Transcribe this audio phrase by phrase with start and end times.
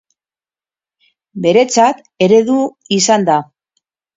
[1.45, 2.59] Beretzat eredu
[2.99, 3.37] izan da.